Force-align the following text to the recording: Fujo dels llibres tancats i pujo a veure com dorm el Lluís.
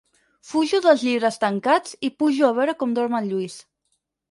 Fujo 0.51 0.79
dels 0.85 1.03
llibres 1.07 1.37
tancats 1.43 1.95
i 2.09 2.11
pujo 2.23 2.49
a 2.49 2.59
veure 2.63 2.77
com 2.83 2.99
dorm 2.99 3.21
el 3.21 3.31
Lluís. 3.35 3.63